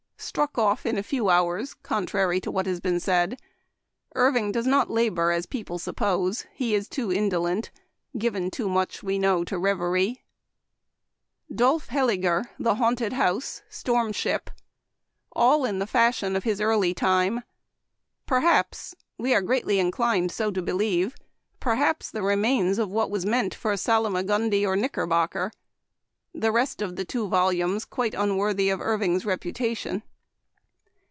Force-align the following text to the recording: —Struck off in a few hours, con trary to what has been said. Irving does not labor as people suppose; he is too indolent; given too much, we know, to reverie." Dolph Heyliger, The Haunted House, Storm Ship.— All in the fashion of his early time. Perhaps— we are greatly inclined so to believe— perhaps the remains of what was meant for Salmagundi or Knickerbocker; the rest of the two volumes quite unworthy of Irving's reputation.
—Struck 0.31 0.55
off 0.57 0.85
in 0.85 0.99
a 0.99 1.03
few 1.03 1.29
hours, 1.29 1.73
con 1.73 2.05
trary 2.05 2.39
to 2.43 2.51
what 2.51 2.67
has 2.67 2.79
been 2.79 2.99
said. 2.99 3.41
Irving 4.13 4.51
does 4.51 4.67
not 4.67 4.89
labor 4.89 5.31
as 5.31 5.47
people 5.47 5.79
suppose; 5.79 6.45
he 6.53 6.75
is 6.75 6.87
too 6.87 7.11
indolent; 7.11 7.71
given 8.15 8.51
too 8.51 8.69
much, 8.69 9.01
we 9.01 9.17
know, 9.17 9.43
to 9.43 9.57
reverie." 9.57 10.21
Dolph 11.53 11.87
Heyliger, 11.87 12.45
The 12.59 12.75
Haunted 12.75 13.13
House, 13.13 13.63
Storm 13.67 14.11
Ship.— 14.13 14.49
All 15.41 15.65
in 15.65 15.79
the 15.79 15.87
fashion 15.87 16.35
of 16.35 16.43
his 16.43 16.61
early 16.61 16.93
time. 16.93 17.41
Perhaps— 18.27 18.95
we 19.17 19.33
are 19.33 19.41
greatly 19.41 19.79
inclined 19.79 20.31
so 20.31 20.51
to 20.51 20.61
believe— 20.61 21.15
perhaps 21.59 22.09
the 22.11 22.21
remains 22.23 22.77
of 22.77 22.89
what 22.91 23.09
was 23.09 23.25
meant 23.25 23.55
for 23.55 23.73
Salmagundi 23.73 24.65
or 24.67 24.75
Knickerbocker; 24.75 25.51
the 26.33 26.51
rest 26.53 26.79
of 26.81 26.95
the 26.95 27.05
two 27.05 27.27
volumes 27.27 27.83
quite 27.85 28.13
unworthy 28.13 28.69
of 28.69 28.79
Irving's 28.79 29.25
reputation. 29.25 30.03